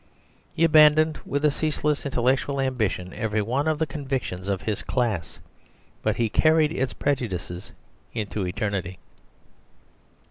He 0.55 0.63
abandoned, 0.63 1.19
with 1.27 1.45
a 1.45 1.51
ceaseless 1.51 2.07
intellectual 2.07 2.59
ambition, 2.59 3.13
every 3.13 3.43
one 3.43 3.67
of 3.67 3.77
the 3.77 3.85
convictions 3.85 4.47
of 4.47 4.63
his 4.63 4.81
class; 4.81 5.37
but 6.01 6.15
he 6.15 6.27
carried 6.27 6.71
its 6.71 6.91
prejudices 6.93 7.71
into 8.11 8.47
eternity. 8.47 8.97